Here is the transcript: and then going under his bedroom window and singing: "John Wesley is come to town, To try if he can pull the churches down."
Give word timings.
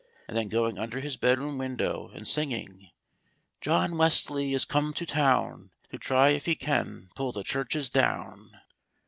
and 0.27 0.35
then 0.35 0.49
going 0.49 0.79
under 0.79 0.99
his 0.99 1.15
bedroom 1.15 1.59
window 1.59 2.09
and 2.15 2.27
singing: 2.27 2.89
"John 3.61 3.95
Wesley 3.99 4.51
is 4.55 4.65
come 4.65 4.95
to 4.95 5.05
town, 5.05 5.69
To 5.91 5.99
try 5.99 6.29
if 6.29 6.47
he 6.47 6.55
can 6.55 7.09
pull 7.13 7.31
the 7.31 7.43
churches 7.43 7.91
down." 7.91 8.59